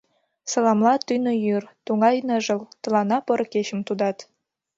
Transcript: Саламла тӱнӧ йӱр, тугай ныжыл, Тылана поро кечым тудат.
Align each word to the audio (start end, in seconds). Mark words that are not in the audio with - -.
Саламла 0.51 0.93
тӱнӧ 1.05 1.33
йӱр, 1.45 1.63
тугай 1.85 2.15
ныжыл, 2.27 2.61
Тылана 2.81 3.17
поро 3.25 3.45
кечым 3.53 3.79
тудат. 3.87 4.17